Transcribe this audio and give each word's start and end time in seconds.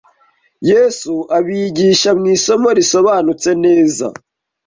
Yesu 0.71 1.13
abibigisha 1.37 2.09
mu 2.19 2.25
isomo 2.35 2.69
risobanutse 2.77 3.49
neza 3.65 4.07